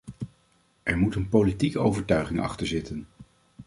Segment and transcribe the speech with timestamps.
[0.83, 3.07] Er moet een politieke overtuiging achter zitten.